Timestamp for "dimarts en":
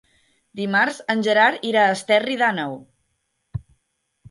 0.59-1.21